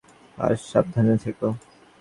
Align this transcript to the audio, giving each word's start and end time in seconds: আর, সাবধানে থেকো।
আর, 0.37 0.53
সাবধানে 0.63 1.15
থেকো। 1.17 1.47